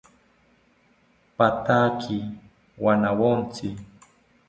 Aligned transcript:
Pathaki 1.37 2.17
wanawontzi 2.83 3.69